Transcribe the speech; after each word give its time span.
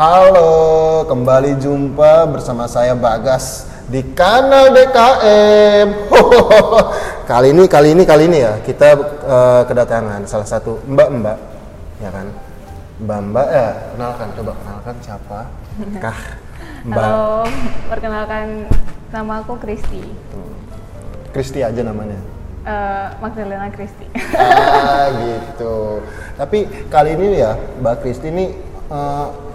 Halo, 0.00 1.04
kembali 1.04 1.60
jumpa 1.60 2.24
bersama 2.32 2.64
saya 2.64 2.96
Bagas 2.96 3.68
di 3.84 4.00
kanal 4.16 4.72
DKM. 4.72 6.08
kali 7.28 7.52
ini, 7.52 7.68
kali 7.68 7.92
ini, 7.92 8.08
kali 8.08 8.24
ini 8.32 8.40
ya 8.40 8.56
kita 8.64 8.96
eh, 8.96 9.62
kedatangan 9.68 10.24
salah 10.24 10.48
satu 10.48 10.80
mbak-mbak, 10.88 11.36
ya 12.00 12.08
kan? 12.16 12.32
Mbak-mbak 12.96 13.46
ya, 13.52 13.68
kenalkan, 13.92 14.28
coba 14.40 14.52
kenalkan 14.64 14.94
siapa? 15.04 15.38
Kah? 16.00 16.20
Mbak 16.88 17.04
Halo, 17.04 17.44
perkenalkan 17.92 18.46
nama 19.12 19.44
aku 19.44 19.60
Kristi. 19.60 20.00
Kristi 21.36 21.60
aja 21.60 21.84
namanya. 21.84 22.16
Eh, 22.64 23.06
Magdalena 23.20 23.68
Kristi. 23.68 24.08
ah 24.32 25.12
gitu. 25.12 26.00
Tapi 26.40 26.88
kali 26.88 27.20
ini 27.20 27.44
ya 27.44 27.52
Mbak 27.84 28.00
Kristi 28.00 28.32
ini 28.32 28.48
eh, 28.88 29.49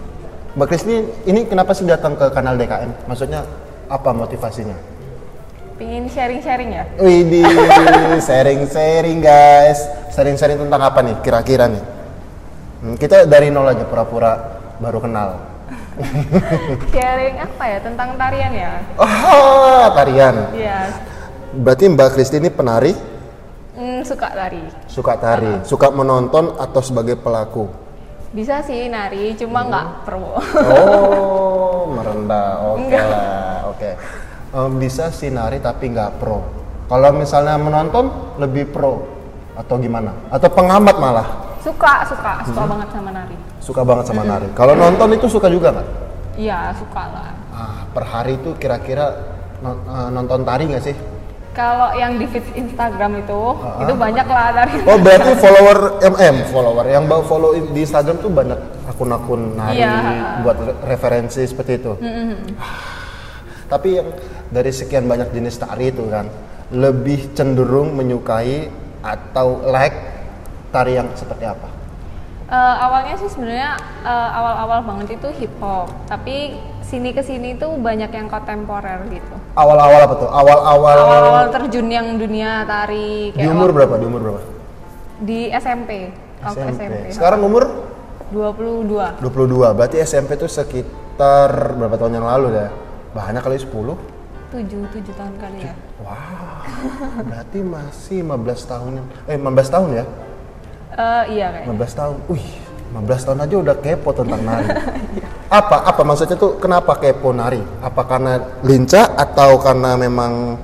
Mbak 0.56 0.68
Kristi 0.72 0.96
ini 1.28 1.44
kenapa 1.44 1.76
sih 1.76 1.84
datang 1.84 2.16
ke 2.16 2.32
kanal 2.32 2.56
DKM? 2.56 3.12
Maksudnya 3.12 3.44
apa 3.92 4.16
motivasinya? 4.16 4.76
Pingin 5.76 6.08
sharing-sharing 6.08 6.72
ya? 6.72 6.88
Widih, 6.96 7.44
sharing-sharing 8.24 9.20
guys. 9.20 9.84
Sharing-sharing 10.16 10.56
tentang 10.56 10.80
apa 10.80 11.04
nih 11.04 11.16
kira-kira 11.20 11.68
nih? 11.68 11.84
Hmm, 12.80 12.96
kita 12.96 13.28
dari 13.28 13.52
nol 13.52 13.68
aja 13.68 13.84
pura-pura 13.84 14.32
baru 14.80 15.04
kenal. 15.04 15.44
sharing 16.96 17.36
apa 17.36 17.64
ya? 17.68 17.78
Tentang 17.84 18.16
tarian 18.16 18.52
ya? 18.56 18.72
Oh, 18.96 19.92
tarian. 19.92 20.56
Iya. 20.56 20.80
Berarti 21.52 21.92
Mbak 21.92 22.10
Kristi 22.16 22.40
ini 22.40 22.48
penari, 22.48 22.96
Hmm, 23.76 24.08
suka 24.08 24.32
tari. 24.32 24.64
suka 24.88 25.20
tari, 25.20 25.52
suka 25.68 25.92
menonton 25.92 26.56
atau 26.56 26.80
sebagai 26.80 27.20
pelaku? 27.20 27.68
Bisa 28.36 28.60
sih 28.68 28.92
nari, 28.92 29.32
cuma 29.40 29.64
nggak 29.64 30.04
pro. 30.04 30.36
Oh, 30.60 31.88
merendah. 31.96 32.60
Oke 32.76 33.00
lah, 33.00 33.72
oke. 33.72 33.92
Eh, 34.52 34.70
bisa 34.76 35.08
sih 35.08 35.32
nari 35.32 35.64
tapi 35.64 35.88
nggak 35.88 36.20
pro. 36.20 36.44
Kalau 36.92 37.16
misalnya 37.16 37.56
menonton 37.56 38.12
lebih 38.36 38.76
pro 38.76 39.08
atau 39.56 39.80
gimana? 39.80 40.12
Atau 40.28 40.52
pengamat 40.52 41.00
malah 41.00 41.28
suka, 41.64 42.04
suka, 42.06 42.44
suka 42.46 42.62
banget 42.68 42.90
sama 42.92 43.10
nari. 43.16 43.38
suka 43.64 43.82
banget 43.88 44.06
sama 44.12 44.22
nari. 44.28 44.48
Kalau 44.52 44.74
nonton 44.76 45.10
itu 45.16 45.26
suka 45.32 45.48
juga 45.48 45.72
nggak? 45.72 45.88
Iya, 46.36 46.76
suka 46.76 47.04
lah. 47.10 47.32
Ah, 47.56 47.80
per 47.90 48.04
hari 48.04 48.36
itu 48.36 48.52
kira-kira 48.60 49.16
eh, 49.64 50.10
nonton 50.12 50.44
tari 50.44 50.68
nggak 50.68 50.84
sih? 50.84 50.96
Kalau 51.56 51.96
yang 51.96 52.20
di 52.20 52.28
feed 52.28 52.44
Instagram 52.54 53.24
itu, 53.24 53.42
itu 53.80 53.94
banyak 53.96 54.28
lah 54.28 54.52
dari. 54.54 54.76
Oh 54.84 55.00
berarti 55.00 55.32
follower 55.36 55.78
MM 56.04 56.36
follower 56.46 56.84
yang 56.86 57.08
bawa 57.08 57.24
follow 57.24 57.56
di 57.56 57.80
Instagram 57.80 58.20
tuh 58.20 58.28
banyak 58.28 58.60
akun-akun 58.86 59.56
nari 59.56 59.80
Iya. 59.80 60.44
buat 60.44 60.58
re- 60.60 60.78
referensi 60.86 61.42
seperti 61.42 61.80
itu. 61.80 61.96
Tapi 63.66 63.90
yang 63.94 64.08
dari 64.48 64.70
sekian 64.70 65.08
banyak 65.08 65.32
jenis 65.32 65.56
tari 65.56 65.90
itu 65.90 66.06
kan 66.06 66.28
lebih 66.70 67.34
cenderung 67.34 67.96
menyukai 67.96 68.68
atau 69.00 69.64
like 69.66 69.96
tari 70.70 70.94
yang 70.94 71.08
seperti 71.16 71.48
apa? 71.48 71.68
Eh, 72.46 72.76
awalnya 72.78 73.16
sih 73.16 73.26
sebenarnya 73.26 73.74
eh, 74.04 74.30
awal-awal 74.34 74.80
banget 74.84 75.18
itu 75.18 75.30
hip 75.40 75.54
hop, 75.58 75.90
tapi 76.06 76.60
sini 76.84 77.10
ke 77.10 77.24
sini 77.24 77.58
tuh 77.58 77.74
banyak 77.74 78.12
yang 78.12 78.28
kontemporer 78.28 79.02
gitu. 79.10 79.36
Awal-awal 79.56 80.00
apa 80.04 80.16
tuh? 80.18 80.30
Awal-awal 80.30 80.96
Awal-awal 81.00 81.46
terjun 81.50 81.88
yang 81.88 82.20
dunia 82.20 82.68
tari 82.68 83.32
di 83.32 83.40
kayak 83.40 83.50
umur 83.50 83.72
waktu- 83.72 83.76
berapa? 83.78 83.94
Di 83.96 84.06
umur 84.06 84.22
berapa? 84.22 84.42
di 85.16 85.48
SMP. 85.48 86.12
Waktu 86.44 86.76
SMP. 86.76 87.08
Sekarang 87.10 87.40
umur 87.42 87.64
22. 88.30 89.16
22. 89.24 89.72
Berarti 89.72 89.98
SMP 89.98 90.36
tuh 90.36 90.52
sekitar 90.52 91.50
berapa 91.72 91.96
tahun 91.96 92.20
yang 92.20 92.28
lalu 92.28 92.52
ya? 92.54 92.68
Banyak 93.16 93.42
kali 93.42 93.56
10? 93.56 93.96
7 94.52 94.88
7 94.92 95.16
tahun 95.16 95.34
kali 95.40 95.58
ya. 95.64 95.74
Wow, 95.98 96.68
berarti 97.24 97.60
masih 97.62 98.20
15 98.22 98.62
tahun 98.66 98.92
yang 98.94 99.08
eh 99.26 99.36
15 99.36 99.68
tahun 99.70 99.90
ya? 99.94 100.06
Eh 100.92 101.24
iya 101.34 101.48
kayaknya. 101.50 101.72
15 101.72 101.92
tahun. 101.94 102.16
Wih, 102.28 102.48
15 102.96 103.28
tahun 103.28 103.40
aja 103.44 103.56
udah 103.60 103.76
kepo 103.84 104.10
tentang 104.16 104.40
nari. 104.40 104.72
apa 105.60 105.78
apa 105.84 106.02
maksudnya 106.08 106.40
tuh 106.40 106.56
kenapa 106.56 106.96
kepo 106.96 107.36
nari? 107.36 107.60
Apa 107.84 108.08
karena 108.08 108.40
lincah 108.64 109.12
atau 109.20 109.60
karena 109.60 110.00
memang 110.00 110.56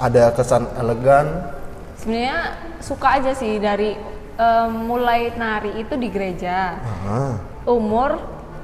ada 0.00 0.32
kesan 0.32 0.64
elegan? 0.80 1.52
Sebenarnya 2.00 2.56
suka 2.80 3.20
aja 3.20 3.36
sih 3.36 3.60
dari 3.60 3.92
eh, 4.40 4.68
mulai 4.72 5.28
nari 5.36 5.84
itu 5.84 5.94
di 6.00 6.08
gereja. 6.08 6.80
Ah, 7.04 7.36
Umur 7.68 8.16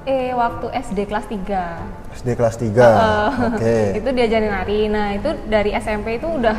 eh 0.08 0.32
waktu 0.32 0.72
SD 0.72 1.04
kelas 1.04 1.28
3. 1.28 2.16
SD 2.24 2.28
kelas 2.40 2.56
3. 2.56 3.52
Oke. 3.52 3.76
itu 4.00 4.08
diajarin 4.08 4.52
nari. 4.52 4.80
Nah, 4.88 5.16
itu 5.16 5.28
dari 5.48 5.76
SMP 5.76 6.20
itu 6.20 6.28
udah 6.28 6.56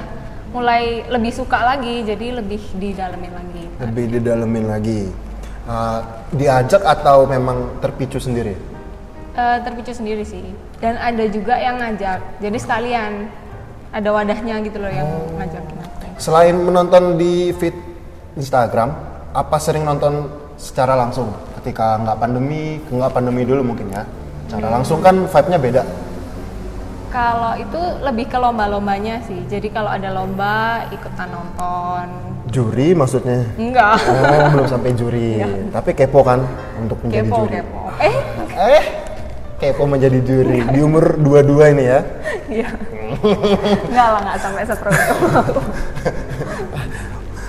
mulai 0.53 1.05
lebih 1.09 1.33
suka 1.35 1.61
lagi, 1.61 2.05
jadi 2.05 2.37
lebih 2.41 2.61
didalemin 2.77 3.33
lagi. 3.33 3.63
Lebih 3.81 4.05
didalemin 4.19 4.65
lagi. 4.69 5.01
Ah, 5.65 6.05
diajak 6.29 6.85
atau 6.85 7.25
memang 7.25 7.81
terpicu 7.81 8.21
sendiri? 8.21 8.53
Eh, 9.33 9.57
terpicu 9.65 9.91
sendiri 9.97 10.21
sih. 10.21 10.53
Dan 10.77 10.93
ada 10.95 11.25
juga 11.25 11.57
yang 11.57 11.81
ngajak. 11.81 12.37
Jadi 12.37 12.57
sekalian 12.61 13.25
ada 13.89 14.09
wadahnya 14.13 14.61
gitu 14.61 14.77
loh 14.77 14.91
yang 14.93 15.09
Oh. 15.09 15.25
ngajakin 15.41 15.77
aku. 15.81 16.05
Selain 16.21 16.53
menonton 16.55 17.17
di 17.17 17.49
feed 17.57 17.73
Instagram, 18.37 18.93
apa 19.33 19.57
sering 19.57 19.83
nonton 19.83 20.29
secara 20.55 20.93
langsung? 20.93 21.33
Ketika 21.59 21.97
nggak 21.97 22.17
pandemi, 22.21 22.77
nggak 22.85 23.11
pandemi 23.11 23.41
dulu 23.41 23.73
mungkin 23.73 23.89
ya. 23.89 24.05
Cara 24.45 24.69
langsung 24.69 25.01
kan 25.01 25.25
vibe-nya 25.25 25.57
beda. 25.57 25.83
Kalau 27.09 27.57
itu 27.57 27.81
lebih 28.05 28.29
ke 28.29 28.37
lomba-lombanya 28.37 29.23
sih. 29.25 29.41
Jadi 29.49 29.73
kalau 29.73 29.89
ada 29.89 30.13
lomba 30.13 30.85
ikutan 30.93 31.31
nonton. 31.31 32.34
Juri 32.45 32.93
maksudnya? 32.93 33.41
Enggak. 33.55 33.97
Oh, 33.99 34.45
belum 34.53 34.67
sampai 34.67 34.93
juri. 34.93 35.41
Tapi 35.69 35.89
kepo 35.91 36.21
kan 36.21 36.45
untuk 36.77 37.01
menjadi 37.01 37.25
Kepo, 37.25 37.37
juri. 37.39 37.51
kepo. 37.55 37.79
Eh, 37.97 38.15
Eh, 38.55 38.83
kepo 39.57 39.83
menjadi 39.83 40.19
juri 40.19 40.61
di 40.63 40.79
umur 40.79 41.17
22 41.17 41.73
ini 41.73 41.83
ya. 41.83 41.99
iya. 42.47 42.69
Enggak 43.83 44.07
lah, 44.07 44.19
enggak 44.21 44.37
sampai 44.39 44.63
seperti 44.63 45.01
itu. 45.01 45.61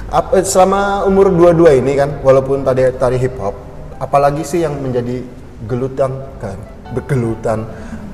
Apa, 0.09 0.39
selama 0.41 0.81
umur 1.03 1.29
22 1.29 1.77
ini 1.77 1.93
kan, 1.95 2.23
walaupun 2.23 2.63
tadi 2.63 2.87
tari 2.95 3.19
hip 3.19 3.35
hop, 3.37 3.59
apalagi 3.97 4.43
sih 4.43 4.63
yang 4.63 4.79
menjadi 4.79 5.19
gelutan 5.67 6.09
kan, 6.39 6.57
bergelutan, 6.93 7.67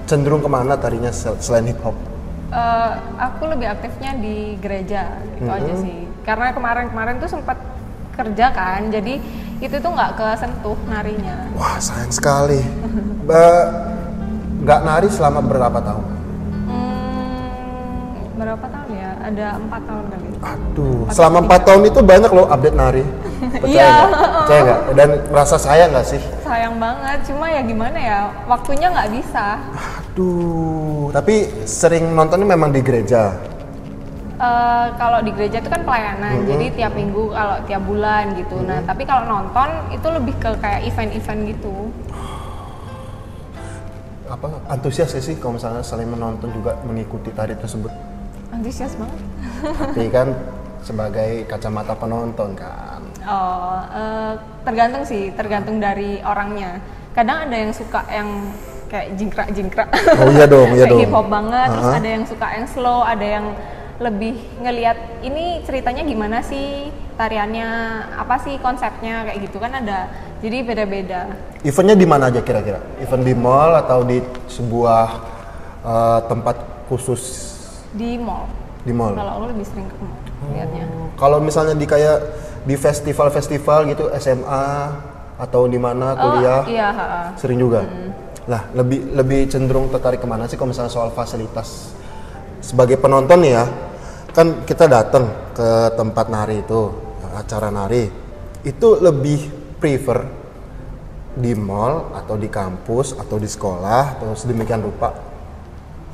cenderung 0.03 0.41
ke 0.41 0.49
mana 0.49 0.75
tarinya 0.75 1.12
sel- 1.12 1.37
selain 1.38 1.69
hip 1.69 1.78
hop? 1.78 1.93
Eh, 2.49 2.91
aku 3.16 3.44
lebih 3.47 3.69
aktifnya 3.70 4.12
di 4.14 4.56
gereja 4.56 5.09
gitu 5.32 5.49
aja 5.49 5.72
sih 5.78 6.04
karena 6.22 6.50
kemarin-kemarin 6.50 7.19
tuh 7.19 7.28
sempat 7.28 7.59
kerja 8.12 8.47
kan 8.50 8.88
jadi 8.88 9.19
itu 9.59 9.77
tuh 9.77 9.91
nggak 9.91 10.12
kesentuh 10.15 10.75
narinya 10.87 11.47
Wah 11.53 11.78
sayang 11.78 12.10
sekali. 12.10 12.59
Nggak 14.59 14.81
nari 14.82 15.09
selama 15.09 15.38
berapa 15.41 15.78
tahun? 15.78 16.05
hmm, 16.62 18.12
berapa 18.37 18.62
tahun 18.65 18.88
ya 18.93 19.11
ada 19.21 19.47
empat 19.56 19.82
tahun 19.82 20.05
kali 20.09 20.28
Aduh, 20.43 21.06
selama 21.09 21.38
empat 21.41 21.61
tahun 21.62 21.82
itu 21.87 22.00
banyak 22.00 22.31
loh 22.31 22.47
update 22.47 22.75
nari. 22.75 23.05
Percaya 23.62 23.71
Iya. 23.71 23.87
nggak? 24.03 24.31
Percaya 24.37 24.61
nggak? 24.61 24.81
Dan 24.93 25.09
merasa 25.31 25.56
sayang 25.56 25.91
nggak 25.91 26.06
sih? 26.09 26.22
sayang 26.43 26.77
banget 26.77 27.19
cuma 27.25 27.49
ya 27.49 27.65
gimana 27.65 27.97
ya 27.97 28.19
waktunya 28.44 28.93
nggak 28.93 29.09
bisa 29.15 29.56
Aduh, 29.72 31.09
tapi 31.09 31.49
sering 31.65 32.12
nontonnya 32.12 32.44
memang 32.47 32.69
di 32.69 32.84
gereja. 32.84 33.32
Eh, 34.43 34.87
kalau 34.99 35.23
di 35.23 35.31
gereja 35.31 35.62
itu 35.62 35.71
kan 35.71 35.87
pelayanan 35.87 36.43
jadi 36.43 36.75
tiap 36.75 36.99
minggu 36.99 37.31
kalau 37.31 37.62
tiap 37.62 37.83
bulan 37.87 38.35
gitu 38.35 38.59
nah 38.59 38.83
tapi 38.83 39.06
kalau 39.06 39.23
nonton 39.31 39.71
itu 39.94 40.03
lebih 40.11 40.35
ke 40.43 40.50
kayak 40.59 40.83
event-event 40.83 41.41
gitu 41.47 41.94
Apa 44.27 44.50
antusias 44.67 45.15
gak 45.15 45.23
sih 45.23 45.39
kalau 45.39 45.62
misalnya 45.62 45.87
selain 45.87 46.11
menonton 46.11 46.50
juga 46.50 46.75
mengikuti 46.83 47.31
tari 47.31 47.55
tersebut? 47.55 47.93
antusias 48.50 48.99
banget 48.99 49.21
Tapi 49.62 50.06
kan 50.11 50.29
sebagai 50.83 51.47
kacamata 51.47 51.95
penonton 51.95 52.59
kan. 52.59 52.99
Oh, 53.23 53.79
eh, 53.95 54.33
tergantung 54.67 55.06
sih, 55.06 55.31
tergantung 55.38 55.79
dari 55.79 56.19
orangnya. 56.21 56.83
Kadang 57.15 57.47
ada 57.47 57.55
yang 57.55 57.71
suka 57.71 58.03
yang 58.11 58.50
kayak 58.91 59.15
jingkrak-jingkrak. 59.15 59.87
Oh 60.19 60.29
iya 60.35 60.45
dong, 60.50 60.75
iya 60.75 60.83
kayak 60.85 60.91
dong. 60.91 61.00
hip 61.06 61.15
hop 61.15 61.27
banget, 61.31 61.69
terus 61.71 61.87
Uh-huh. 61.87 62.00
ada 62.03 62.09
yang 62.11 62.25
suka 62.27 62.47
yang 62.50 62.67
slow, 62.67 63.00
ada 63.06 63.23
yang 63.38 63.47
lebih 64.02 64.34
ngelihat 64.60 65.22
ini 65.22 65.62
ceritanya 65.62 66.02
gimana 66.02 66.43
sih, 66.43 66.90
tariannya, 67.14 67.69
apa 68.19 68.37
sih 68.43 68.58
konsepnya 68.58 69.25
kayak 69.25 69.38
gitu 69.46 69.56
kan 69.56 69.72
ada. 69.72 70.10
Jadi 70.43 70.58
beda-beda. 70.66 71.31
Eventnya 71.62 71.94
di 71.94 72.02
mana 72.02 72.26
aja 72.26 72.43
kira-kira? 72.43 72.82
Event 72.99 73.22
di 73.22 73.34
mall 73.34 73.78
atau 73.78 74.02
di 74.02 74.19
sebuah 74.50 75.06
eh, 75.82 76.20
tempat 76.26 76.56
khusus 76.90 77.22
Di 77.94 78.19
mall. 78.19 78.50
di 78.82 78.90
mall? 78.90 79.14
Kalau 79.14 79.32
aku 79.38 79.46
lebih 79.54 79.62
sering 79.62 79.87
ke 79.87 79.96
mall 79.96 80.19
lihatnya. 80.50 80.84
Kalau 81.14 81.38
misalnya 81.38 81.78
di 81.78 81.87
kayak 81.87 82.19
di 82.66 82.75
festival-festival 82.75 83.87
gitu 83.88 84.10
SMA 84.19 84.66
atau 85.38 85.70
di 85.70 85.78
mana 85.78 86.14
Oh, 86.14 86.19
kuliah? 86.19 86.62
iya, 86.66 86.88
ha-ha. 86.90 87.22
Sering 87.38 87.62
juga. 87.62 87.87
Lah, 88.50 88.66
lebih 88.75 89.14
lebih 89.14 89.46
cenderung 89.46 89.87
tertarik 89.87 90.19
ke 90.19 90.26
mana 90.26 90.50
sih 90.50 90.58
kalau 90.58 90.75
misalnya 90.75 90.90
soal 90.90 91.14
fasilitas? 91.14 91.94
Sebagai 92.58 92.99
penonton 92.99 93.43
ya, 93.43 93.66
kan 94.32 94.64
kita 94.64 94.88
datang 94.88 95.29
ke 95.52 95.69
tempat 95.96 96.26
nari 96.32 96.64
itu, 96.64 96.88
acara 97.37 97.69
nari, 97.69 98.08
itu 98.64 98.88
lebih 99.00 99.40
prefer 99.81 100.25
di 101.32 101.52
mall 101.56 102.12
atau 102.12 102.37
di 102.37 102.49
kampus 102.49 103.17
atau 103.17 103.37
di 103.40 103.49
sekolah 103.49 104.20
atau 104.20 104.37
sedemikian 104.37 104.84
rupa. 104.84 105.12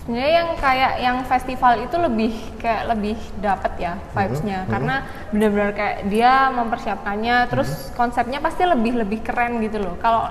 Sebenarnya 0.02 0.32
yang 0.40 0.48
kayak 0.56 0.92
yang 1.04 1.16
festival 1.28 1.84
itu 1.84 1.96
lebih 2.00 2.32
kayak 2.56 2.96
lebih 2.96 3.18
dapat 3.44 3.72
ya 3.76 3.92
vibes-nya 4.16 4.64
karena 4.72 5.04
benar-benar 5.28 5.70
kayak 5.76 5.96
dia 6.08 6.48
mempersiapkannya 6.48 7.36
terus 7.52 7.92
konsepnya 7.92 8.40
pasti 8.40 8.64
lebih 8.64 9.04
lebih 9.04 9.20
keren 9.20 9.60
gitu 9.60 9.78
loh. 9.84 10.00
Kalau 10.00 10.24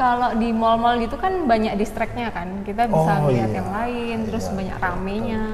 kalau 0.00 0.32
di 0.40 0.48
mall-mall 0.56 0.96
gitu 1.04 1.20
kan 1.20 1.44
banyak 1.44 1.76
distract-nya 1.76 2.32
kan. 2.32 2.64
Kita 2.64 2.88
bisa 2.88 3.12
Oh, 3.20 3.28
lihat 3.28 3.52
iya. 3.52 3.60
yang 3.60 3.68
lain 3.68 4.16
terus 4.24 4.48
Iya, 4.48 4.56
banyak 4.56 4.76
ramenya. 4.80 5.44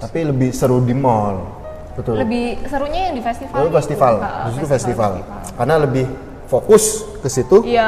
Tapi 0.00 0.18
lebih 0.26 0.50
seru 0.50 0.82
di 0.82 0.94
mall. 0.96 1.42
Betul. 1.94 2.18
Lebih 2.18 2.66
serunya 2.66 3.10
yang 3.10 3.14
di 3.14 3.22
festival. 3.22 3.54
Lalu 3.54 3.70
itu. 3.70 3.76
festival, 3.78 4.14
Ha-ha, 4.18 4.46
justru 4.50 4.66
festival. 4.66 5.12
festival. 5.22 5.52
Karena 5.54 5.74
lebih 5.78 6.06
fokus 6.50 6.84
ke 7.22 7.28
situ. 7.30 7.62
Iya. 7.62 7.86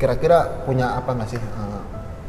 Kira-kira 0.00 0.64
punya 0.64 0.96
apa 0.98 1.12
nggak 1.14 1.28
sih 1.28 1.40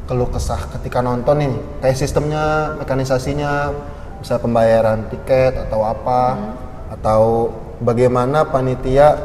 keluh 0.06 0.30
kesah 0.30 0.60
ketika 0.78 1.02
nonton 1.02 1.36
nih? 1.42 1.54
Kayak 1.82 1.98
sistemnya, 1.98 2.76
mekanisasinya, 2.78 3.74
bisa 4.22 4.38
pembayaran 4.38 5.08
tiket 5.10 5.58
atau 5.66 5.82
apa, 5.82 6.38
atau 6.94 7.22
bagaimana 7.82 8.46
panitia 8.46 9.18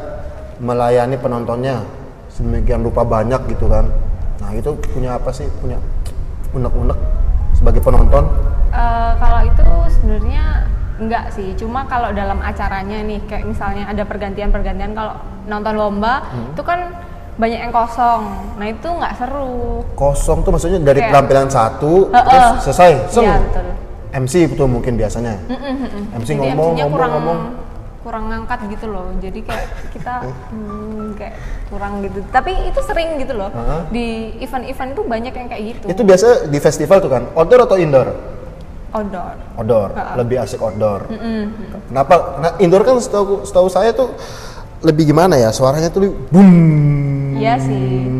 melayani 0.57 1.19
penontonnya 1.19 1.83
sedemikian 2.33 2.81
rupa 2.81 3.03
banyak 3.05 3.43
gitu 3.51 3.69
kan? 3.69 3.91
Nah 4.41 4.51
itu 4.55 4.73
punya 4.95 5.19
apa 5.19 5.29
sih? 5.35 5.45
Punya 5.61 5.77
unek-unek 6.55 6.97
sebagai 7.61 7.79
penonton? 7.79 8.23
Eh, 8.71 9.11
kalau 9.15 9.39
itu 9.45 9.65
sebenarnya 9.91 10.43
enggak 10.97 11.25
sih, 11.29 11.53
cuma 11.53 11.85
kalau 11.85 12.09
dalam 12.11 12.41
acaranya 12.41 12.97
nih, 12.99 13.21
kayak 13.25 13.45
misalnya 13.45 13.85
ada 13.85 14.01
pergantian-pergantian 14.01 14.91
kalau 14.91 15.13
nonton 15.45 15.73
lomba 15.75 16.25
Hmm. 16.25 16.49
itu 16.51 16.61
kan 16.61 16.89
banyak 17.31 17.59
yang 17.59 17.71
kosong, 17.71 18.21
nah 18.57 18.65
itu 18.65 18.85
nggak 18.85 19.13
seru. 19.15 19.85
Kosong 19.93 20.41
tuh 20.41 20.51
maksudnya 20.51 20.77
dari 20.79 20.99
Kayak- 20.99 21.09
penampilan 21.11 21.47
satu 21.47 22.09
Heeh. 22.09 22.25
terus 22.27 22.47
selesai, 22.63 22.91
seng. 23.07 23.25
Iya 23.25 23.37
betul. 23.39 23.65
MC 24.11 24.33
itu 24.43 24.63
mungkin 24.67 24.93
biasanya. 24.95 25.33
MC 26.11 26.27
Jadi 26.27 26.39
ngomong, 26.43 26.75
MC-nya 26.75 26.83
ngomong, 26.83 26.91
kurang 26.91 27.11
ngomong. 27.15 27.39
Kurang 28.01 28.33
ngangkat 28.33 28.65
gitu 28.73 28.89
loh, 28.89 29.13
jadi 29.21 29.39
kayak 29.45 29.67
kita 29.93 30.13
hmm, 30.25 31.13
kayak 31.21 31.35
kurang 31.69 32.01
gitu. 32.01 32.25
Tapi 32.33 32.51
itu 32.65 32.79
sering 32.81 33.21
gitu 33.21 33.37
loh. 33.37 33.53
Heeh. 33.53 33.81
Di 33.93 34.05
event-event 34.41 34.91
tuh 34.97 35.05
banyak 35.05 35.33
yang 35.33 35.47
kayak 35.47 35.63
gitu. 35.77 35.85
Itu 35.89 36.01
biasa 36.01 36.49
di 36.49 36.57
festival 36.57 36.97
tuh 36.97 37.11
kan, 37.13 37.23
outdoor 37.37 37.69
atau 37.69 37.77
indoor? 37.77 38.09
outdoor. 38.91 39.35
Outdoor, 39.55 39.89
Ha-ha. 39.95 40.13
lebih 40.19 40.37
asik 40.43 40.59
outdoor. 40.59 41.07
Kenapa? 41.87 42.15
Nah, 42.43 42.51
indoor 42.59 42.83
kan 42.83 42.99
setahu 42.99 43.47
setahu 43.47 43.67
saya 43.71 43.95
tuh 43.95 44.11
lebih 44.83 45.15
gimana 45.15 45.39
ya? 45.39 45.49
Suaranya 45.55 45.87
tuh 45.87 46.11
boom. 46.27 47.39
Iya 47.39 47.55
sih. 47.57 48.11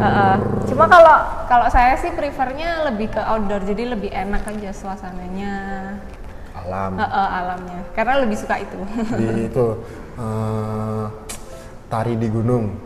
Heeh. 0.00 0.34
Cuma 0.72 0.88
kalau 0.88 1.16
kalau 1.46 1.66
saya 1.68 2.00
sih 2.00 2.08
prefernya 2.16 2.88
lebih 2.88 3.12
ke 3.12 3.20
outdoor, 3.20 3.60
jadi 3.68 3.92
lebih 3.92 4.08
enak 4.08 4.48
aja 4.48 4.70
suasananya, 4.72 5.54
Alam. 6.70 6.92
Heeh, 7.02 7.28
alamnya. 7.42 7.80
Karena 7.98 8.14
lebih 8.22 8.36
suka 8.38 8.62
itu. 8.62 8.78
Di 9.18 9.50
itu 9.50 9.66
eh, 10.22 11.04
tari 11.90 12.14
di 12.14 12.28
gunung. 12.30 12.78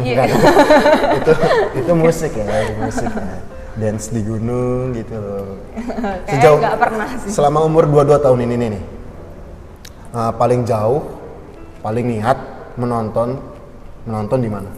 Iya. 0.00 0.24
Enggak, 0.24 0.28
itu 1.20 1.32
itu 1.84 1.92
musik 1.92 2.32
ya, 2.36 2.44
itu 2.64 2.72
musik 2.80 3.12
ya. 3.12 3.36
Dance 3.76 4.12
di 4.12 4.20
gunung 4.24 4.96
gitu 4.96 5.16
loh. 5.16 5.60
Kayaknya 6.24 6.50
nggak 6.56 6.76
pernah 6.80 7.08
sih. 7.20 7.30
Selama 7.32 7.64
umur 7.68 7.84
22 7.84 8.24
tahun 8.24 8.40
ini 8.48 8.54
nih, 8.64 8.84
eh, 10.16 10.32
paling 10.40 10.64
jauh, 10.64 11.04
paling 11.84 12.04
niat 12.16 12.38
menonton 12.80 13.36
menonton 14.08 14.38
di 14.40 14.48
mana? 14.48 14.70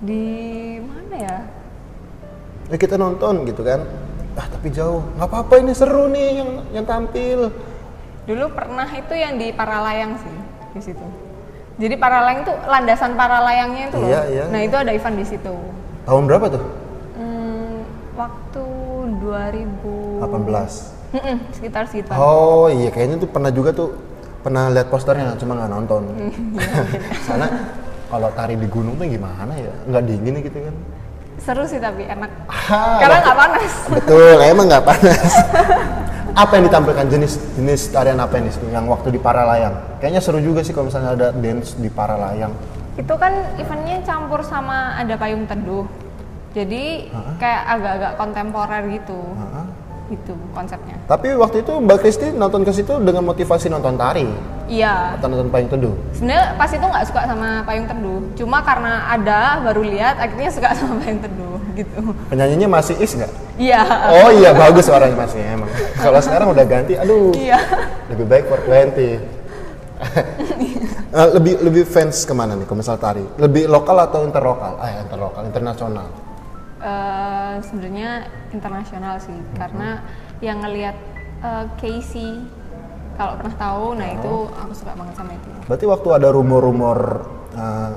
Di 0.00 0.24
mana 0.80 1.14
ya? 1.20 1.36
Ya 2.72 2.76
kita 2.80 2.96
nonton 2.96 3.44
gitu 3.44 3.60
kan. 3.60 3.84
Ah 4.32 4.46
tapi 4.48 4.72
jauh, 4.72 5.04
nggak 5.20 5.28
apa-apa 5.28 5.54
ini 5.60 5.72
seru 5.76 6.08
nih 6.08 6.28
yang 6.40 6.50
yang 6.72 6.84
tampil. 6.88 7.52
Dulu 8.24 8.44
pernah 8.56 8.88
itu 8.88 9.12
yang 9.12 9.36
di 9.36 9.52
Paralayang 9.52 10.16
sih 10.16 10.36
di 10.72 10.80
situ. 10.80 11.06
Jadi 11.76 11.94
Paralayang 12.00 12.40
itu 12.48 12.52
landasan 12.64 13.12
Paralayangnya 13.12 13.92
itu 13.92 13.96
loh. 14.00 14.08
Iya, 14.08 14.20
iya, 14.32 14.44
nah 14.48 14.60
iya. 14.60 14.68
itu 14.68 14.76
ada 14.78 14.92
event 14.94 15.16
di 15.20 15.26
situ. 15.28 15.54
Tahun 16.08 16.22
berapa 16.24 16.46
tuh? 16.48 16.62
Hmm, 17.18 17.84
waktu 18.16 18.64
2000 19.20 20.24
18. 20.24 21.02
Mm-mm, 21.12 21.36
sekitar 21.52 21.84
sekitar. 21.92 22.16
Oh 22.16 22.72
iya 22.72 22.88
kayaknya 22.88 23.20
tuh 23.20 23.28
pernah 23.28 23.52
juga 23.52 23.76
tuh 23.76 23.92
pernah 24.40 24.72
lihat 24.72 24.88
posternya 24.88 25.36
cuma 25.36 25.60
nggak 25.60 25.70
nonton. 25.76 26.02
Soalnya 27.28 27.50
kalau 28.08 28.28
tari 28.32 28.56
di 28.56 28.64
gunung 28.64 28.96
tuh 28.96 29.04
gimana 29.04 29.52
ya? 29.60 29.72
Nggak 29.92 30.02
dingin 30.08 30.34
gitu 30.40 30.56
kan? 30.56 30.76
Seru 31.40 31.64
sih 31.64 31.80
tapi 31.80 32.04
enak. 32.04 32.30
Ah, 32.50 32.98
Karena 33.02 33.16
nggak 33.24 33.36
panas. 33.36 33.72
Betul, 33.96 34.36
emang 34.44 34.66
nggak 34.68 34.84
panas. 34.84 35.32
apa 36.32 36.52
yang 36.56 36.64
ditampilkan 36.64 37.06
jenis 37.12 37.36
jenis 37.60 37.92
tarian 37.92 38.16
apa 38.16 38.40
ini 38.40 38.48
yang 38.72 38.88
waktu 38.88 39.12
di 39.12 39.20
Paralayang? 39.20 40.00
Kayaknya 40.00 40.20
seru 40.24 40.40
juga 40.40 40.64
sih 40.64 40.72
kalau 40.72 40.88
misalnya 40.88 41.12
ada 41.12 41.28
dance 41.32 41.76
di 41.76 41.92
Paralayang. 41.92 42.52
Itu 42.96 43.14
kan 43.20 43.32
eventnya 43.60 44.00
campur 44.04 44.40
sama 44.40 44.96
ada 44.96 45.12
payung 45.16 45.44
teduh. 45.44 45.84
Jadi 46.52 47.08
kayak 47.40 47.62
agak-agak 47.68 48.12
kontemporer 48.16 48.82
gitu. 48.96 49.20
Gitu 50.08 50.32
konsepnya. 50.52 50.96
Tapi 51.08 51.36
waktu 51.36 51.64
itu 51.64 51.72
Mbak 51.80 51.98
Kristi 52.00 52.28
nonton 52.32 52.64
ke 52.64 52.72
situ 52.72 52.96
dengan 53.00 53.24
motivasi 53.28 53.68
nonton 53.72 53.96
tari 53.96 54.28
Iya. 54.72 55.20
atau 55.20 55.28
nonton 55.28 55.52
payung 55.52 55.68
teduh. 55.68 55.94
Sebenarnya 56.16 56.56
pas 56.56 56.70
itu 56.72 56.80
nggak 56.80 57.04
suka 57.12 57.20
sama 57.28 57.48
payung 57.68 57.84
teduh. 57.84 58.20
Cuma 58.40 58.64
karena 58.64 59.04
ada 59.12 59.60
baru 59.60 59.84
lihat 59.84 60.16
akhirnya 60.16 60.48
suka 60.48 60.72
sama 60.78 60.96
payung 61.04 61.20
teduh 61.20 61.60
gitu. 61.76 62.00
Penyanyinya 62.32 62.68
masih 62.72 62.96
is 62.96 63.12
nggak? 63.12 63.32
Iya. 63.60 63.84
Oh 64.16 64.30
iya 64.32 64.50
bagus 64.56 64.88
suaranya 64.88 65.16
masih 65.16 65.40
emang. 65.44 65.68
Kalau 66.00 66.20
sekarang 66.24 66.56
udah 66.56 66.64
ganti, 66.64 66.96
aduh. 66.96 67.36
Iya. 67.36 67.60
Lebih 68.08 68.24
baik 68.24 68.44
for 68.48 68.60
20. 68.64 69.20
Eh, 71.12 71.28
lebih 71.36 71.60
lebih 71.60 71.84
fans 71.84 72.24
ke 72.24 72.32
mana 72.32 72.56
nih 72.56 72.64
kalau 72.64 72.80
misal 72.80 72.96
tari? 72.96 73.20
Lebih 73.36 73.68
lokal 73.68 74.00
atau 74.00 74.24
interlokal? 74.24 74.80
Ah 74.80 75.04
interlokal, 75.04 75.44
internasional. 75.44 76.08
Eh, 76.80 77.54
sebenarnya 77.68 78.24
internasional 78.48 79.20
sih 79.20 79.36
karena 79.52 80.00
yang 80.40 80.64
ngelihat 80.64 80.96
eh, 81.44 81.64
Casey 81.76 82.40
kalau 83.16 83.32
pernah 83.38 83.56
tahu 83.56 83.84
nah 83.98 84.08
itu 84.08 84.32
aku 84.50 84.72
suka 84.72 84.92
banget 84.96 85.14
sama 85.16 85.32
itu 85.36 85.48
Berarti 85.68 85.84
waktu 85.86 86.08
ada 86.12 86.28
rumor-rumor 86.34 86.98
eh, 87.54 87.90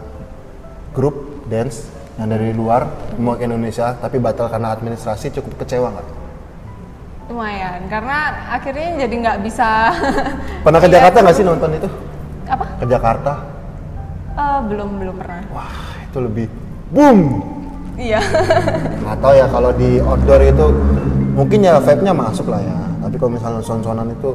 grup 0.96 1.16
dance 1.50 1.90
yang 2.16 2.32
dari 2.32 2.56
luar 2.56 2.88
mau 3.20 3.36
ke 3.36 3.44
Indonesia 3.44 3.92
tapi 4.00 4.18
batal 4.24 4.48
karena 4.48 4.72
administrasi 4.72 5.36
cukup 5.36 5.66
kecewa 5.66 5.92
nggak? 5.92 6.08
lumayan 7.26 7.90
karena 7.90 8.18
akhirnya 8.54 9.02
jadi 9.10 9.16
nggak 9.18 9.40
bisa 9.42 9.90
Pernah 10.66 10.78
ke 10.78 10.90
Jakarta 10.94 11.18
nggak 11.26 11.36
sih 11.36 11.42
nonton 11.42 11.70
itu? 11.74 11.90
apa 12.46 12.66
Ke 12.78 12.86
Jakarta? 12.86 13.32
Eh, 14.38 14.60
belum 14.70 14.90
belum 15.02 15.16
pernah 15.18 15.42
Wah 15.50 15.74
itu 16.06 16.18
lebih 16.22 16.46
boom. 16.94 17.20
iya 17.98 18.22
Atau 19.18 19.34
ya 19.34 19.50
kalau 19.50 19.74
di 19.74 19.98
outdoor 19.98 20.42
itu 20.46 20.66
mungkin 21.34 21.66
ya 21.66 21.82
vibe-nya 21.82 22.14
masuk 22.14 22.48
lah 22.48 22.62
ya. 22.62 22.78
Tapi 23.04 23.16
kalau 23.18 23.32
misalnya 23.36 23.62
son-sonan 23.66 24.08
itu 24.14 24.30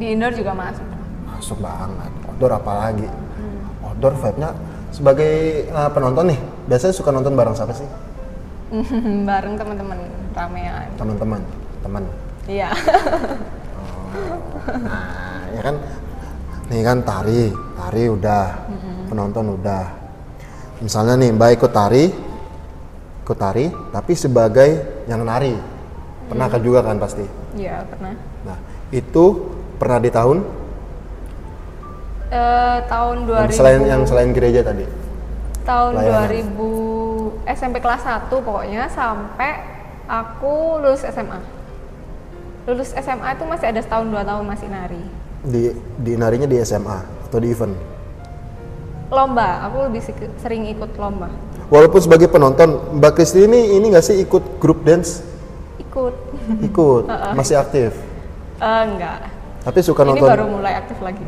di 0.00 0.16
indoor 0.16 0.32
juga 0.32 0.56
masuk 0.56 0.86
masuk 1.28 1.58
banget. 1.60 2.12
Outdoor 2.24 2.52
apalagi? 2.56 3.08
Outdoor 3.84 4.14
vibe-nya 4.16 4.50
sebagai 4.90 5.32
eh, 5.68 5.90
penonton 5.92 6.32
nih, 6.32 6.40
biasanya 6.66 6.94
suka 6.96 7.12
nonton 7.12 7.36
bareng 7.36 7.52
siapa 7.52 7.76
sih? 7.76 7.84
bareng 9.28 9.54
teman-teman 9.60 9.98
ramean 10.32 10.88
Teman-teman, 10.96 11.40
teman. 11.84 12.02
iya 12.48 12.70
Nah, 14.70 15.46
ya 15.54 15.60
kan 15.62 15.76
nih 16.70 16.82
kan 16.82 16.98
tari, 17.02 17.50
tari 17.78 18.04
udah, 18.06 18.46
penonton 19.10 19.58
udah. 19.58 19.84
Misalnya 20.82 21.14
nih 21.18 21.30
Mbak 21.34 21.50
ikut 21.60 21.72
tari, 21.74 22.04
ikut 23.26 23.38
tari, 23.38 23.66
tapi 23.90 24.12
sebagai 24.14 24.70
yang 25.10 25.22
nari. 25.26 25.54
Pernah 26.30 26.46
kan 26.46 26.60
juga 26.62 26.80
kan 26.86 26.98
pasti. 26.98 27.26
iya 27.58 27.82
pernah 27.90 28.14
Nah, 28.46 28.58
itu 28.94 29.24
pernah 29.80 29.98
di 29.98 30.12
tahun 30.12 30.38
Eh, 32.30 32.78
tahun 32.86 33.26
2000 33.26 33.50
selain 33.50 33.82
yang 33.82 34.02
selain 34.06 34.30
gereja 34.30 34.62
tadi. 34.62 34.86
tahun 35.60 35.92
Layanan. 35.98 36.30
2000 36.30 37.50
SMP 37.50 37.76
kelas 37.78 38.02
1 38.06 38.30
pokoknya 38.30 38.86
sampai 38.86 39.50
aku 40.06 40.78
lulus 40.78 41.02
SMA 41.02 41.40
lulus 42.64 42.94
SMA 42.94 43.34
itu 43.34 43.44
masih 43.44 43.66
ada 43.68 43.80
setahun 43.80 44.06
dua 44.06 44.22
tahun 44.22 44.44
masih 44.46 44.68
nari 44.68 45.02
Di 45.42 45.74
di 45.98 46.12
narinya 46.14 46.46
di 46.46 46.60
SMA. 46.60 46.98
atau 47.26 47.38
di 47.38 47.50
event? 47.50 47.74
Lomba, 49.10 49.66
aku 49.66 49.90
lebih 49.90 50.02
sering 50.38 50.66
ikut 50.66 50.94
lomba. 50.94 51.26
Walaupun 51.66 51.98
sebagai 51.98 52.26
penonton, 52.26 52.78
Mbak 52.94 53.12
Kristi 53.16 53.42
ini 53.42 53.74
ini 53.74 53.90
nggak 53.90 54.02
sih 54.02 54.18
ikut 54.20 54.58
grup 54.58 54.82
dance? 54.82 55.22
Ikut. 55.78 56.14
Ikut, 56.62 57.04
masih 57.38 57.58
aktif. 57.58 57.90
Eh, 58.58 58.82
enggak. 58.86 59.18
Tapi 59.60 59.78
suka 59.80 60.02
Ini 60.02 60.08
nonton. 60.10 60.28
baru 60.28 60.46
mulai 60.48 60.72
aktif 60.74 60.98
lagi. 60.98 61.24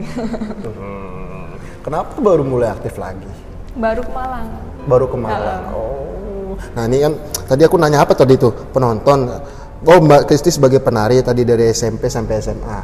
Kenapa 1.84 2.14
baru 2.16 2.42
mulai 2.42 2.68
aktif 2.70 2.96
lagi? 2.96 3.26
baru 3.72 4.04
ke 4.04 4.12
Malang. 4.12 4.48
Baru 4.84 5.06
ke 5.08 5.16
Malang. 5.16 5.62
Oh. 5.72 6.52
Nah 6.76 6.84
ini 6.84 7.00
kan 7.00 7.12
tadi 7.48 7.64
aku 7.64 7.80
nanya 7.80 8.04
apa 8.04 8.12
tadi 8.12 8.36
tuh 8.36 8.52
penonton. 8.68 9.32
Oh 9.82 9.98
Mbak 9.98 10.28
Kristi 10.28 10.52
sebagai 10.52 10.78
penari 10.78 11.18
tadi 11.20 11.42
dari 11.42 11.72
SMP 11.72 12.06
sampai 12.06 12.38
SMA, 12.38 12.78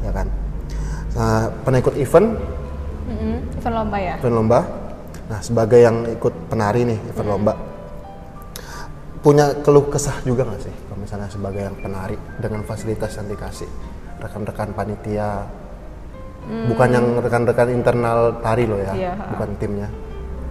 ya 0.00 0.10
kan? 0.14 0.30
Nah, 1.12 1.50
pernah 1.60 1.76
ikut 1.76 1.92
event, 1.98 2.38
Mm-mm, 3.04 3.36
Event 3.58 3.74
lomba 3.74 3.98
ya. 3.98 4.14
event 4.16 4.32
lomba. 4.32 4.60
Nah 5.28 5.40
sebagai 5.42 5.76
yang 5.76 6.08
ikut 6.08 6.32
penari 6.48 6.88
nih 6.88 6.98
event 7.12 7.28
lomba, 7.28 7.52
punya 9.20 9.52
keluh 9.60 9.90
kesah 9.90 10.22
juga 10.22 10.46
nggak 10.46 10.62
sih? 10.62 10.72
Kalau 10.86 10.96
misalnya 10.96 11.28
sebagai 11.28 11.62
yang 11.66 11.76
penari 11.76 12.16
dengan 12.38 12.62
fasilitas 12.62 13.12
yang 13.12 13.26
dikasih 13.26 13.68
rekan-rekan 14.18 14.68
panitia, 14.74 15.46
bukan 16.70 16.88
yang 16.90 17.06
rekan-rekan 17.22 17.68
internal 17.70 18.34
tari 18.42 18.64
loh 18.66 18.80
ya, 18.80 18.92
Iya, 18.94 19.12
bukan 19.34 19.48
timnya. 19.58 19.88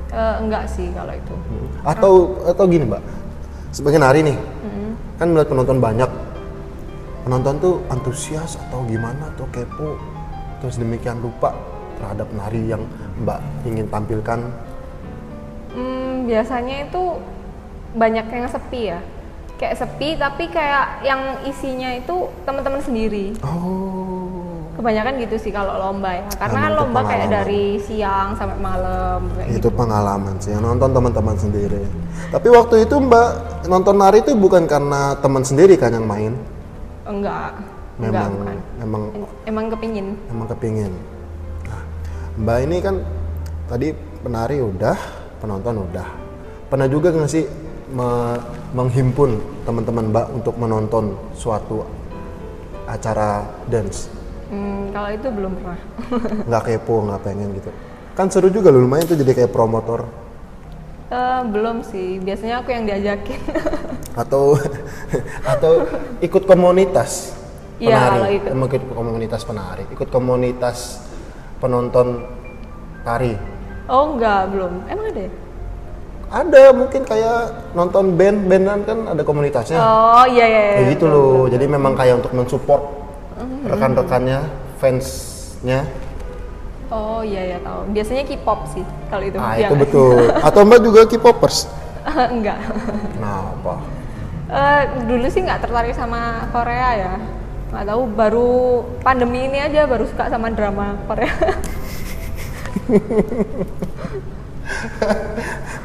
Eh, 0.07 0.36
enggak 0.39 0.63
sih 0.71 0.88
kalau 0.95 1.12
itu. 1.12 1.36
atau 1.83 2.13
atau 2.47 2.63
gini 2.65 2.88
mbak. 2.88 3.03
Sebagai 3.75 4.00
nari 4.00 4.24
nih 4.24 4.38
kan 5.19 5.27
melihat 5.33 5.51
penonton 5.51 5.77
banyak. 5.83 6.12
Penonton 7.27 7.55
tuh 7.59 7.75
antusias 7.91 8.55
atau 8.55 8.88
gimana 8.88 9.27
atau 9.36 9.43
kepo. 9.51 10.00
Terus 10.63 10.79
demikian 10.79 11.19
lupa 11.19 11.51
terhadap 12.00 12.31
nari 12.31 12.71
yang 12.71 12.88
mbak 13.19 13.43
ingin 13.67 13.86
tampilkan. 13.91 14.39
Hmm, 15.75 16.24
biasanya 16.24 16.88
itu 16.88 17.03
banyak 18.00 18.25
yang 18.31 18.47
sepi 18.47 18.81
ya. 18.95 19.00
Kayak 19.58 19.76
sepi 19.76 20.10
tapi 20.16 20.48
kayak 20.48 21.02
yang 21.02 21.22
isinya 21.44 21.90
itu 21.92 22.16
teman-teman 22.46 22.78
sendiri. 22.80 23.34
oh 23.42 24.70
Kebanyakan 24.78 25.18
gitu 25.18 25.42
sih 25.42 25.50
kalau 25.50 25.74
lomba 25.76 26.14
ya. 26.14 26.24
Karena 26.38 26.60
Emang 26.60 26.70
itu 26.70 26.78
lomba 26.78 27.00
kayak 27.02 27.28
dari 27.34 27.64
siang 27.82 28.38
sampai 28.38 28.58
malam 28.58 29.26
kayak 29.34 29.48
gitu. 29.50 29.58
itu 29.58 29.70
pengalaman 29.74 30.36
sih 30.38 30.54
yang 30.54 30.62
nonton 30.62 30.94
teman-teman 30.94 31.34
sendiri 31.34 31.82
tapi 32.28 32.48
waktu 32.50 32.86
itu 32.86 32.96
mbak 32.98 33.30
nonton 33.66 33.96
nari 33.96 34.22
itu 34.22 34.34
bukan 34.34 34.66
karena 34.66 35.18
teman 35.18 35.42
sendiri 35.42 35.74
kan 35.76 35.90
yang 35.90 36.06
main 36.06 36.34
Enggak. 37.08 37.58
Enggak 37.98 38.30
memang 38.30 38.32
bukan. 38.36 38.58
memang 38.78 39.02
Emang 39.48 39.66
kepingin. 39.72 40.08
emang 40.30 40.48
kepingin. 40.48 40.94
Nah, 41.64 41.82
Mbak 42.38 42.58
ini 42.62 42.78
kan 42.78 42.96
tadi 43.66 43.88
penari 44.22 44.58
udah, 44.60 44.98
penonton 45.40 45.88
udah. 45.90 46.08
Pernah 46.68 46.86
juga 46.86 47.10
nggak 47.10 47.32
sih 47.32 47.48
me- 47.90 48.42
menghimpun 48.71 49.38
teman-teman 49.63 50.12
Mbak 50.12 50.25
untuk 50.33 50.55
menonton 50.59 51.15
suatu 51.31 51.88
acara 52.83 53.43
dance? 53.67 54.12
Hmm, 54.47 54.91
kalau 54.91 55.09
itu 55.12 55.27
belum 55.27 55.51
pernah. 55.59 55.79
Nggak 56.47 56.63
kepo, 56.65 56.95
nggak 57.03 57.21
pengen 57.24 57.50
gitu. 57.55 57.69
Kan 58.15 58.31
seru 58.31 58.47
juga 58.50 58.71
loh, 58.71 58.81
lumayan 58.81 59.05
tuh 59.05 59.19
jadi 59.19 59.31
kayak 59.36 59.51
promotor. 59.51 60.07
Eh, 61.07 61.41
belum 61.47 61.83
sih. 61.83 62.19
Biasanya 62.19 62.59
aku 62.59 62.71
yang 62.75 62.83
diajakin. 62.83 63.39
Atau 64.21 64.57
atau 65.53 65.86
ikut 66.19 66.43
komunitas 66.43 67.31
Iya, 67.77 67.93
penari. 67.93 68.09
kalau 68.09 68.29
ikut. 68.33 68.50
Emang 68.50 68.67
ikut 68.67 68.83
komunitas 68.89 69.41
penari, 69.45 69.83
ikut 69.93 70.09
komunitas 70.09 70.77
penonton 71.62 72.25
tari. 73.05 73.38
oh 73.88 74.17
enggak, 74.17 74.50
belum. 74.51 74.74
Emang 74.89 75.05
ada 75.13 75.21
ya? 75.29 75.31
Ada 76.27 76.75
mungkin 76.75 77.07
kayak 77.07 77.72
nonton 77.72 78.19
band 78.19 78.51
bandan 78.51 78.84
kan 78.84 79.15
ada 79.15 79.24
komunitasnya. 79.24 79.79
Oh 79.79 80.27
iya 80.27 80.43
iya. 80.43 80.60
iya. 80.60 80.75
Kayak 80.75 80.88
gitu 81.00 81.05
loh. 81.07 81.48
Jadi 81.48 81.65
memang 81.72 81.96
kayak 81.96 82.19
untuk 82.19 82.36
mensupport 82.36 82.98
rekan-rekannya, 83.67 84.39
fansnya. 84.79 85.84
Oh 86.91 87.24
iya 87.24 87.55
iya 87.55 87.57
tahu. 87.63 87.84
Biasanya 87.91 88.24
K-pop 88.27 88.60
sih 88.72 88.84
kalau 89.12 89.24
itu. 89.24 89.38
Ah 89.39 89.55
Iya 89.55 89.72
itu 89.72 89.75
betul. 89.79 90.31
Atau 90.48 90.67
mbak 90.67 90.79
juga 90.84 91.07
K-popers. 91.07 91.67
enggak. 92.36 92.60
Nah 93.19 93.51
apa? 93.55 93.75
Eh, 94.48 94.84
dulu 95.07 95.27
sih 95.27 95.43
nggak 95.43 95.67
tertarik 95.67 95.96
sama 95.96 96.48
Korea 96.55 96.89
ya. 96.96 97.19
Nggak 97.72 97.86
tahu 97.91 98.01
baru 98.15 98.84
pandemi 99.03 99.51
ini 99.51 99.60
aja 99.60 99.84
baru 99.84 100.07
suka 100.07 100.31
sama 100.31 100.48
drama 100.51 100.96
Korea. 101.07 101.31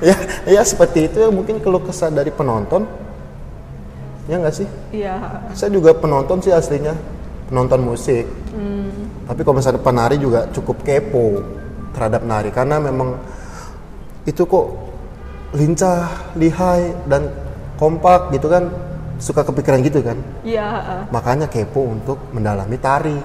ya, 0.03 0.17
ya 0.51 0.63
seperti 0.67 1.07
itu 1.07 1.17
ya 1.23 1.31
mungkin 1.31 1.63
keluh 1.63 1.83
kesah 1.83 2.11
dari 2.11 2.35
penonton. 2.35 2.85
Ya 4.31 4.39
nggak 4.39 4.55
sih? 4.55 4.69
Iya. 4.95 5.47
Saya 5.55 5.71
juga 5.75 5.95
penonton 5.95 6.39
sih 6.43 6.55
aslinya, 6.55 6.95
penonton 7.51 7.81
musik. 7.83 8.27
Tapi 9.23 9.41
kalau 9.47 9.57
misalnya 9.59 9.81
penari 9.81 10.17
juga 10.19 10.51
cukup 10.51 10.83
kepo 10.83 11.41
terhadap 11.95 12.23
nari 12.27 12.51
karena 12.51 12.77
memang 12.83 13.17
itu 14.29 14.43
kok 14.45 14.67
lincah, 15.57 16.33
lihai 16.37 16.93
dan 17.07 17.31
kompak 17.77 18.33
gitu 18.35 18.47
kan 18.49 18.69
suka 19.23 19.47
kepikiran 19.47 19.81
gitu 19.83 20.03
kan. 20.03 20.19
Iya. 20.43 21.07
Makanya 21.15 21.47
kepo 21.47 21.87
untuk 21.87 22.19
mendalami 22.35 22.77
tari, 22.79 23.19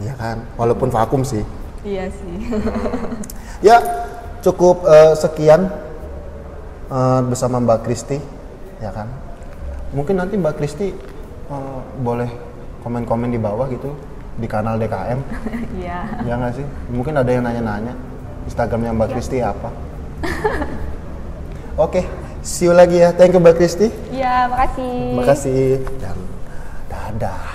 ya 0.00 0.12
kan? 0.16 0.44
Walaupun 0.60 0.92
vakum 0.92 1.24
sih. 1.24 1.44
Iya 1.84 2.08
sih. 2.12 2.36
Ya 3.60 3.76
cukup 4.40 4.88
eh, 4.88 5.12
sekian 5.20 5.68
eh, 6.90 7.20
bersama 7.24 7.56
Mbak 7.58 7.86
Kristi, 7.86 8.18
ya 8.78 8.90
kan? 8.90 9.06
Mungkin 9.90 10.18
nanti 10.18 10.34
Mbak 10.36 10.54
Kristi 10.58 10.90
eh, 11.50 11.78
boleh 12.02 12.30
komen-komen 12.82 13.30
di 13.30 13.38
bawah 13.38 13.66
gitu 13.68 13.94
di 14.36 14.46
kanal 14.48 14.80
DKM, 14.80 15.20
Iya. 15.82 15.98
ya 16.24 16.32
nggak 16.36 16.52
sih? 16.56 16.66
Mungkin 16.88 17.12
ada 17.14 17.28
yang 17.28 17.44
nanya-nanya 17.44 17.92
Instagramnya 18.46 18.92
Mbak 18.96 19.08
Kristi 19.12 19.38
apa? 19.44 19.68
Oke, 21.84 22.04
see 22.40 22.68
you 22.68 22.72
lagi 22.72 23.00
ya. 23.00 23.12
Thank 23.12 23.32
you 23.32 23.40
Mbak 23.40 23.56
Kristi. 23.56 23.88
Iya, 24.12 24.48
makasih. 24.48 24.94
Makasih 25.16 25.64
dan 26.00 26.16
dadah. 26.88 27.49